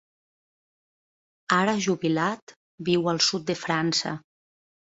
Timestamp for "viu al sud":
2.89-3.49